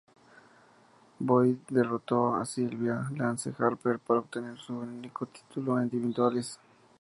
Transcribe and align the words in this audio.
Boyd 1.19 1.57
derrotó 1.69 2.33
a 2.33 2.43
Sylvia 2.43 3.07
Lance 3.15 3.53
Harper 3.55 3.99
para 3.99 4.21
obtener 4.21 4.57
su 4.57 4.75
único 4.77 5.27
título 5.27 5.77
en 5.77 5.83
individuales. 5.83 6.59